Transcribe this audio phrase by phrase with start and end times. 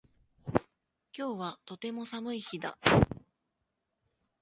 [1.15, 2.75] 今日はとても寒い日だ